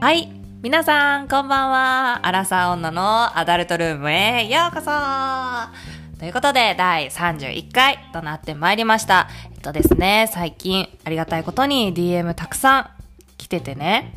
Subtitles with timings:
[0.00, 0.28] はい。
[0.62, 2.20] 皆さん、こんばんは。
[2.24, 4.92] アラサー女のアダルトルームへようこそ
[6.20, 9.28] ということで、第31回となってまいりました。
[9.52, 12.90] えっとですね、最近、ありがたいことに DM たくさん
[13.38, 14.14] 来ててね、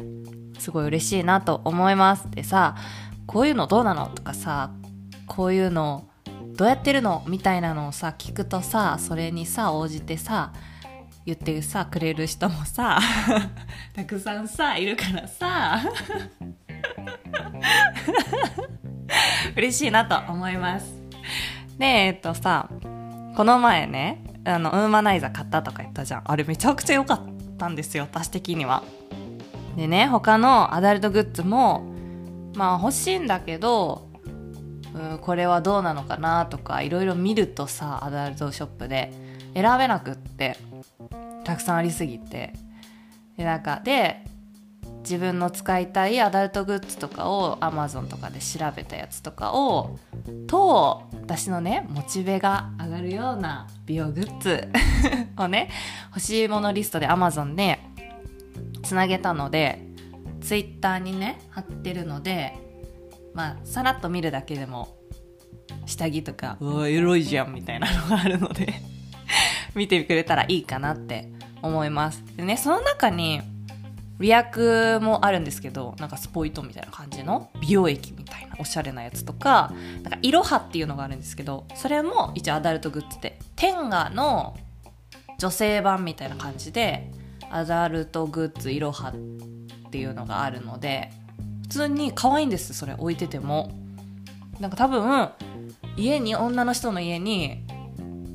[0.59, 2.29] すごい嬉しいなと思います。
[2.29, 2.75] でさ、
[3.25, 4.05] こういうのどうなの？
[4.05, 4.69] とかさ、
[5.25, 6.07] こういうの
[6.57, 7.23] どうやってるの？
[7.27, 10.53] みたいなのをさ、聞くとさ、それにさ、応じてさ、
[11.25, 12.99] 言ってさくれる人もさ
[13.93, 15.81] たくさんさいるからさ。
[19.55, 20.93] 嬉しいなと思います。
[21.77, 22.69] でえっとさ
[23.35, 26.21] この前ねあのウーマナイザー買ったとか言ったじゃん。
[26.25, 27.19] あれめちゃくちゃ良かっ
[27.57, 28.83] たんですよ私的には。
[29.75, 31.83] でね他のアダルトグッズも
[32.55, 34.09] まあ欲しいんだけど
[34.93, 39.30] うこれはどうなのかなとかいろいろ見るとさアダルトショップで。
[39.53, 40.57] 選べなくって
[41.43, 42.53] たくさんありすぎて。
[43.37, 44.23] でなんかで
[44.99, 49.97] 自分の使いたいアダルトグッズとかを Amazon とかで調べたやつとかを
[50.47, 54.67] と私のねモチベが上がるような美容グッズ
[55.37, 55.69] をね
[56.09, 57.79] 欲しいものリストで Amazon で
[58.83, 59.81] つなげたので
[60.41, 62.55] Twitter にね貼ってるので
[63.33, 64.97] まあさらっと見るだけでも
[65.87, 68.90] 下着とかうわエロいじゃんみたいなのがあるので。
[69.75, 71.29] 見てくれたらいいかなって
[71.61, 72.23] 思います。
[72.35, 73.41] でねその中に
[74.19, 84.55] リアクもあるんですけどなんかスポイトみたいな感じの美容液みたいなおしゃれなやつとかなんかいろはっていうのがあるんですけどそれも一応アダルトグッズでテンガの
[85.39, 87.09] 女性版みたいな感じで
[87.49, 91.09] アダルトグッズいろはっていうのがあるので
[91.63, 93.71] 普通に可愛いんですそれ置いてても。
[94.61, 95.29] なんか多分
[95.97, 97.65] 家に女の人の家に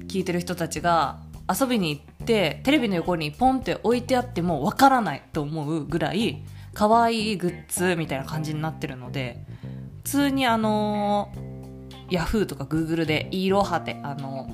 [0.09, 6.43] 聞いてる人たちが遊びに行ってテレビの横にポンって置いてあってもわからないと思うぐらい
[6.75, 9.45] 可愛いグッズみたいな感じになってるので
[10.05, 11.33] 普通にあの
[12.11, 14.51] ヤフーとかグーグルでイロハテあの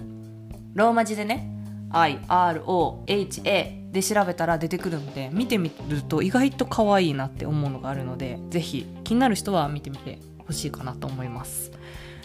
[0.74, 1.48] ローマ字でね
[1.90, 11.70] IROHA で調べたら出てくるので見てみると意外と可愛いなって思うのがあるのでぜひ気になる人は見てみてほしいかなと思います。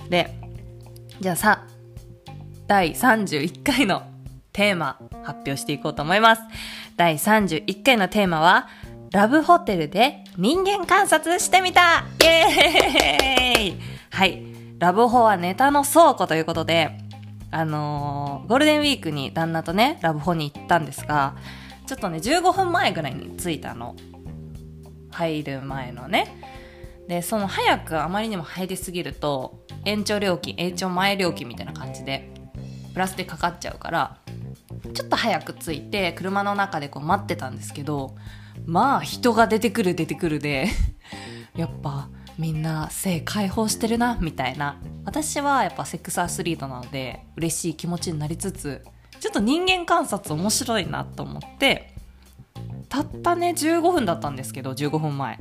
[0.10, 0.40] で
[1.20, 1.68] じゃあさ
[2.68, 4.04] 第31回の
[4.58, 6.42] テーマ発表していこうと思います。
[6.96, 8.68] 第31回のテーマは、
[9.12, 13.80] ラブホテルで人間観察してみたイエーイ
[14.10, 14.42] はい。
[14.80, 16.98] ラブホはネタの倉庫ということで、
[17.52, 21.36] あのーゴールデンウィークに旦那とね、ラブホに行ったんですが、
[21.86, 23.96] ちょっとね、15分前ぐらいに着いたの。
[25.12, 26.42] 入る前のね。
[27.08, 32.34] で、その早くあまりにも入りすぎると、延長料金、延長前料金みたいな感じで、
[32.94, 34.18] プラスでかかっちゃうから、
[34.94, 38.16] ちょっと早く着いて車の中でこう待ってたんですけど
[38.66, 40.68] まあ人が出てくる出てくるで
[41.56, 44.78] やっぱみんな性解放してるなみたいな。
[45.06, 48.84] 私はやっぱセックスアスリートなので嬉しい気持ちになりつつ
[49.22, 51.94] ちょっと人間観察面白いなと思って
[52.90, 55.40] たったね15分だったんですけど15分前。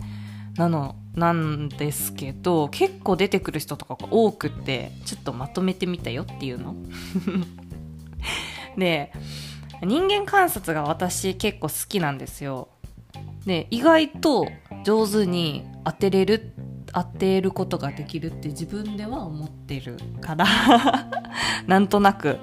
[0.57, 6.75] なのなんですけど結構出てくる人とかが多くてちょっとまとめてみたよっていうの。
[8.77, 9.13] で
[9.83, 12.69] 人間観察が私結構好きなんですよ。
[13.45, 14.47] で意外と
[14.85, 16.53] 上手に当てれる
[16.93, 20.47] 当てることができるって自分では思ってるから
[21.67, 22.39] なんとなく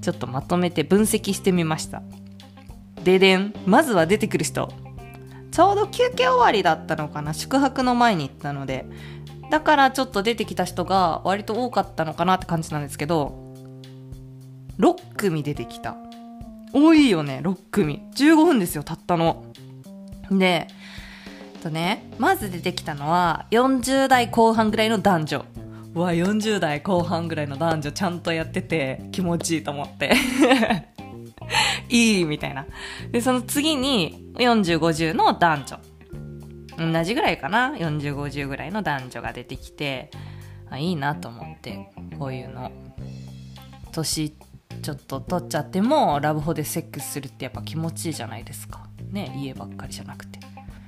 [0.00, 2.02] ちょっとまとめて分析してみました。
[3.02, 4.72] ででんまずは出てくる人。
[5.50, 8.86] ちょうど休憩終わりだったのかな宿泊の前に行ったので。
[9.50, 13.45] だからちょっと出てきた人が割と多かったのかなって感じなんですけど
[14.78, 15.96] 6組出てきた。
[16.72, 19.44] 多いよね6組15分ですよたったの。
[20.30, 20.68] で
[21.54, 25.44] えっとねまず出てきたのは40代後半ぐらいの男女。
[25.94, 30.12] うわ40代後半ぐらいの男女ちゃんとやってて気持ちいいと思って。
[31.88, 32.66] いいみたいな。
[33.12, 35.80] でその次に4050の男女。
[36.92, 40.10] 同じぐらいかな？4050ぐらいの男女が出てきて
[40.68, 41.88] あいいなと思って
[42.18, 42.70] こういうの。
[43.92, 44.34] 年
[44.76, 48.86] ちょっと取っちゃってもラブホでセックスするってやっぱ気持ちいいじゃないですか。
[49.10, 50.38] ね家ばっかりじゃなくて、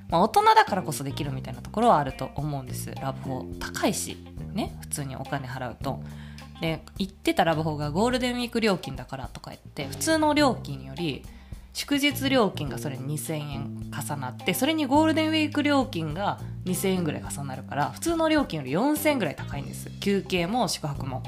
[0.08, 2.94] まあ、大人だからこそできるみたいなところはあると思うんです。
[2.94, 4.17] ラブホ高いし
[4.52, 6.02] ね普通にお金払うと。
[6.61, 11.25] で行ってたラブホがゴールデンウィーク料金だからとか言って普通の料金より
[11.73, 19.88] 祝日料金がそれに2000円重なってそれにゴールデンウィーク料金が2000円ぐらい重なるから普通の料金より4000円ぐらい高いんです。
[20.00, 21.23] 休憩も宿泊も。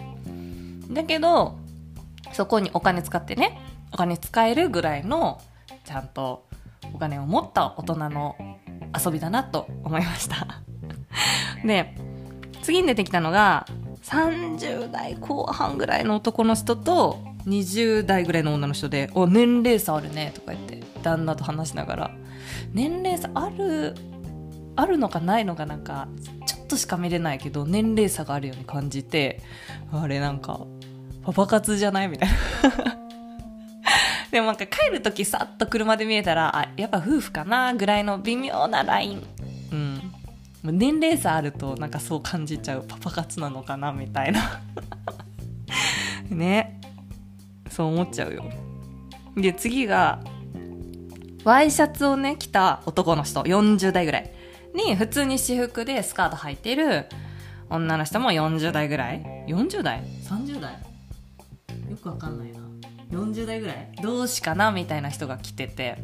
[0.91, 1.60] だけど
[2.33, 3.61] そこにお金使ってね
[3.93, 5.41] お金使えるぐらいの
[5.85, 6.47] ちゃんと
[6.95, 8.37] お金を持った大人の
[9.05, 10.63] 遊びだなと思いました。
[11.65, 11.95] で
[12.63, 13.67] 次に出てきたのが
[14.03, 22.11] 30代後半ぐらいの男の人と20代ぐらいの女の人で「お年齢差あるね」とか言って旦那と話しながら。
[22.73, 23.95] 年齢差ある
[24.77, 26.09] あるのかないのかなんか
[26.47, 29.41] ちょっとしか見れないけど年齢差があるように感じて
[29.93, 30.61] あれなんか
[31.23, 32.37] パパ活じゃないみたいな。
[34.31, 39.27] でもなんか帰る時さっと車で見えたらあやっぱ夫婦かなぐらいの微妙なライン。
[39.73, 40.13] うん。
[40.79, 44.61] 年齢差あるとなんかそう感じちゃうパパ活なのかなみたいな。
[46.31, 46.81] ね。
[47.71, 48.45] そう思っちゃうよ。
[49.37, 50.21] で次が
[51.45, 53.43] ワイシャツをね着た男の人。
[53.43, 54.31] 40代ぐらい。
[54.75, 57.07] に普通に私服でスカート履いてる
[57.69, 59.45] 女の人も40代ぐらい。
[59.49, 60.90] 40代 ?30 代？
[61.91, 62.61] よくわかんないな。
[63.11, 65.99] 40代ぐらいどうしかなみたいな人が来てて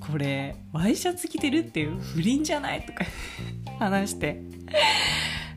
[0.00, 2.84] これワイシャツ着てるっていう不倫じゃない？
[2.84, 3.04] とか
[3.78, 4.42] 話して。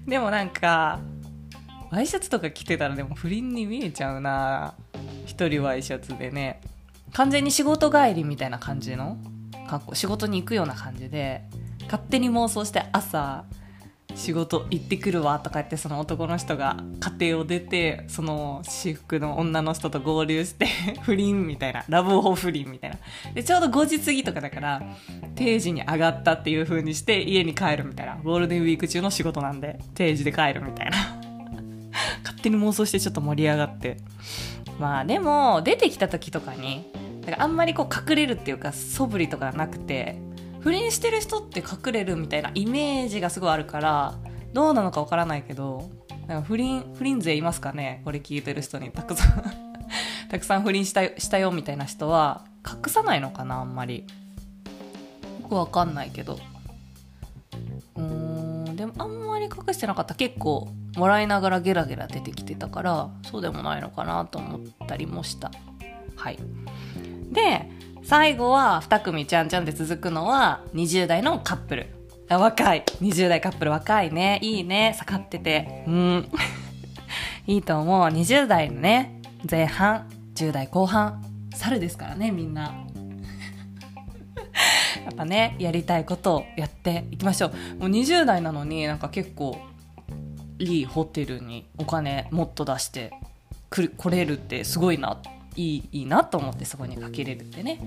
[0.07, 0.99] でもなんか
[1.89, 4.73] ワイシャツとか着てたらでも不倫に見えちゃうな。
[5.25, 6.61] 一人ワイシャツでね。
[7.13, 9.17] 完全に仕事帰りみたいな感じの
[9.69, 9.95] 格好。
[9.95, 11.43] 仕事に行くような感じで
[11.85, 13.43] 勝手に妄想して朝
[14.17, 16.77] 仕事行ってくるわとか言ってその男の人が
[17.19, 20.65] 家庭を出てその私服の女の人と合流して
[21.03, 22.97] 不倫みたいなラブホ不倫みたいな。
[23.33, 24.81] でちょうど5時過ぎとかだから
[25.35, 28.17] 定時に上がったっていう風にして家に帰るみたいな。
[28.23, 30.97] ゴールデンウィーク中の仕事なんで定時で帰るみたいな。
[32.23, 33.97] 勝手に妄想してちょっと盛り上がって。
[34.79, 36.85] まあでも出てきた時とかに
[37.25, 40.17] だかあんまりこう隠れるっていうか素振りとかなくて
[40.67, 44.15] 不倫してる人って隠れるみたいなイメージがすごいあるから
[44.51, 45.89] どうなのかわからないけど
[46.27, 48.01] なんか不倫不倫勢いますかね？
[48.03, 48.91] これ聞いてる人に。
[48.91, 49.43] たくさん。
[50.27, 53.61] たくさん不倫したしたよみたいな人は隠さないのかな？
[53.61, 54.05] あんまり。
[55.41, 56.37] よくわかんないけど。
[57.95, 60.15] うーんでもあんまり隠してなかった。
[60.15, 60.67] 結構
[60.97, 65.49] 笑いながらゲラゲラ出てきてたからそうでもないのかなと思ったりもした。
[66.17, 66.37] はい。
[67.31, 67.71] で
[68.07, 71.87] 最後は2組ちゃんちゃんで続くのは20代のカップル。
[72.29, 72.85] あ若い。
[73.01, 74.39] 20代カップル若いね。
[74.41, 74.95] いいね。
[74.97, 75.83] 盛ってて。
[75.85, 76.31] うん。
[77.47, 78.03] いいと思う。
[78.03, 79.21] 20代のね
[79.51, 80.07] 前半。
[80.35, 81.21] 10代後半。
[81.53, 82.63] 猿ですからねみんな。
[85.03, 87.49] やっぱねやりたいことをやっていきましょう。
[87.49, 87.55] も
[87.87, 89.59] う20代なのになんか結構
[90.59, 93.11] いいホテルにお金もっと出して
[93.69, 97.79] くる来れるってすごいなっていいいいなと思ってそこにかけれるってね。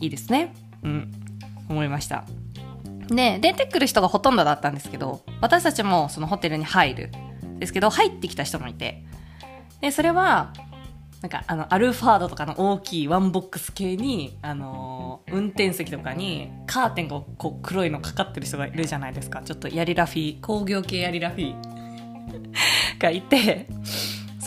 [0.00, 0.54] いいですね。
[0.82, 1.12] うん。
[1.68, 2.24] 思いました。
[3.08, 7.10] で出てくる人がほとんどだったんですけど私たちもそのホテルに入る
[7.58, 9.04] ですけど入ってきた人もいて。
[9.80, 10.52] でそれは
[11.20, 19.42] なんかあのアルファードとかの大きいワンボックス系に、あのー運転席とかにカーテンがこう黒いのかかってる人がいるじゃないですか。
[19.42, 21.78] ちょっとヤリラフィー工業系ヤリラフィー。
[22.98, 23.66] がいて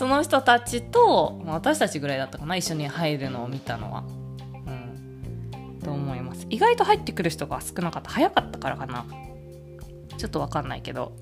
[0.02, 4.02] その人たちとま私たちぐらいだったかな一緒に入るのを見たのは。
[4.66, 5.78] うん。
[5.80, 6.44] と思います。
[6.50, 8.10] 意外と入ってくる人が少なかった。
[8.10, 9.06] 早かったからかな。
[10.18, 11.12] ちょっとわかんないけど。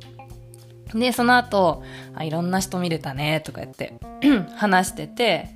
[0.95, 1.83] でその後
[2.15, 4.01] あいろんな人見れたねとか言って
[4.57, 5.51] 話してて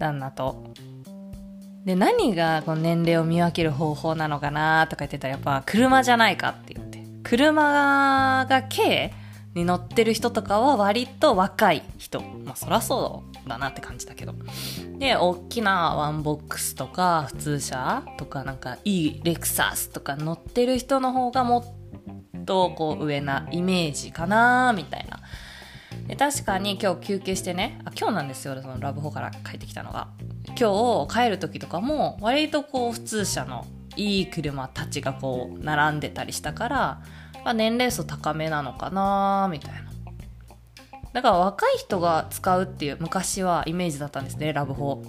[0.00, 0.64] 旦那と。
[1.84, 7.04] で何がこの年齢を見分ける方法なのかなとか言ってたらやっぱ車じゃないかって言って。
[7.22, 9.12] 車が軽
[9.54, 12.20] に乗ってる人とかは割と若い人。
[12.20, 14.34] まあそらそうだなって感じだけど。
[14.98, 21.60] で大きなワンボックスとか普通車とかなんかいいレクサスとか乗ってる人の方がも
[22.36, 25.20] っとこう上なイメージかなみたいな。
[26.08, 27.80] で確かに今日休憩してね。
[27.84, 28.60] あ今日なんですよ。
[28.60, 30.08] そのラブホから帰ってきたのが。
[30.58, 37.02] 今日帰る時とかも割とこう普通車のいい車たちがこう並んでたりしたから、
[37.44, 39.80] あ、年齢層高めなのかなみたいな。
[41.12, 45.00] だから若い人が使うっていう昔はイメージだったんですねラブホ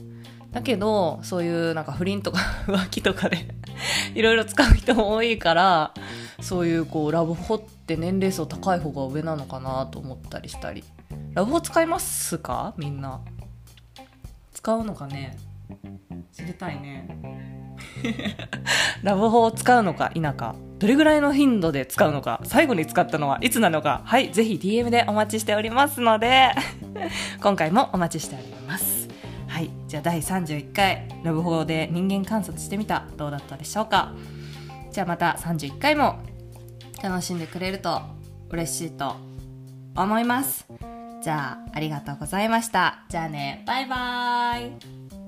[0.51, 2.38] だけどそういうなんか不倫とか
[2.68, 3.48] 浮気とかで
[4.13, 5.94] いろいろ使う人も多いから
[6.42, 10.84] そういうこうラブホって年齢層高い方が上なのかなと思ったりしたり。
[11.34, 12.75] ラブホ使いますか？
[12.77, 13.20] みんな。
[14.54, 15.36] 使うのかね？
[16.32, 17.08] 知りたいね。
[19.01, 26.51] ラブホを使うのか否かどれぐらいの頻度で使うのか最後に使ったのはいつなのかはいぜひ DM でお待ちしておりますので
[27.41, 29.08] 今回もお待ちしております。
[29.48, 34.12] はいじゃあ第31回ラブホで人間観察してみたどうだったでしょうか。
[34.91, 36.20] じゃあまた31回も
[37.01, 38.01] 楽しんでくれると
[38.50, 39.15] 嬉しいと
[39.96, 40.67] 思います。
[41.24, 43.05] じゃあありがとうございました。
[43.10, 45.25] じゃあねバイバーイ。